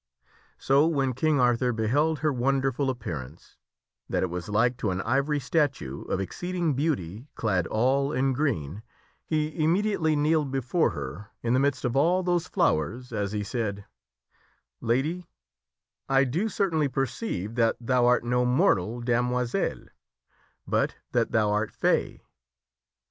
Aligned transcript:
So 0.57 0.87
when 0.87 1.13
King 1.13 1.39
Arthur 1.39 1.71
beheld 1.71 2.21
her 2.25 2.33
wonderful 2.33 2.89
appearance, 2.89 3.57
that 4.09 4.23
it 4.23 4.31
was 4.31 4.49
like 4.49 4.75
to 4.77 4.89
an 4.89 4.99
ivory 5.01 5.39
statue 5.39 6.01
of 6.05 6.19
exceeding 6.19 6.73
beauty 6.73 7.27
clad 7.35 7.67
all 7.67 8.11
in 8.11 8.33
green, 8.33 8.81
he 9.27 9.55
immediately 9.63 10.15
kneeled 10.15 10.47
Lady 10.47 10.47
of 10.47 10.53
the 10.53 10.59
before 10.59 10.89
her 10.89 11.27
in 11.43 11.53
the 11.53 11.59
midst 11.59 11.85
of 11.85 11.95
all 11.95 12.23
those 12.23 12.47
flowers 12.47 13.13
as 13.13 13.31
he 13.31 13.43
said," 13.43 13.85
Lady, 14.81 15.27
I 16.09 16.23
do 16.23 16.49
certainly 16.49 16.87
perceive 16.87 17.53
that 17.53 17.75
thou 17.79 18.07
art 18.07 18.23
no 18.23 18.43
mortal 18.43 19.01
damoiselle, 19.03 19.85
but 20.65 20.95
that 21.11 21.31
thou 21.31 21.51
art 21.51 21.71
Fay. 21.71 22.23